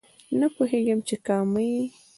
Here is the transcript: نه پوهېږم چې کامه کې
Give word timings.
نه 0.39 0.47
پوهېږم 0.55 0.99
چې 1.07 1.15
کامه 1.27 1.63
کې 1.73 1.81